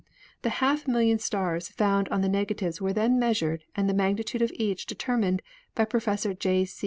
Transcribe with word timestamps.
The 0.41 0.49
half 0.49 0.87
million 0.87 1.19
stars 1.19 1.67
found 1.69 2.09
on 2.09 2.21
the 2.21 2.27
negatives 2.27 2.81
were 2.81 2.91
then 2.91 3.19
measured 3.19 3.65
and 3.75 3.87
the 3.87 3.93
magnitude 3.93 4.41
of 4.41 4.51
each 4.55 4.87
determined 4.87 5.43
by 5.75 5.85
Professor 5.85 6.33
J. 6.33 6.65